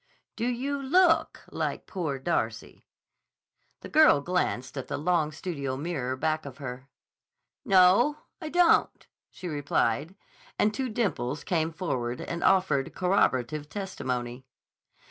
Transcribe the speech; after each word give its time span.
"Do 0.35 0.47
you 0.47 0.81
look 0.81 1.43
like 1.51 1.85
'Poor 1.85 2.17
Darcy'?" 2.17 2.87
The 3.81 3.87
girl 3.89 4.19
glanced 4.19 4.75
at 4.75 4.87
the 4.87 4.97
long 4.97 5.31
studio 5.31 5.77
mirror 5.77 6.15
back 6.15 6.43
of 6.43 6.57
her. 6.57 6.89
"No, 7.63 8.17
I 8.41 8.49
don't," 8.49 9.05
she 9.29 9.47
replied, 9.47 10.15
and 10.57 10.73
two 10.73 10.89
dimples 10.89 11.43
came 11.43 11.71
forward 11.71 12.19
and 12.19 12.43
offered 12.43 12.95
corroborative 12.95 13.69
testimony. 13.69 14.47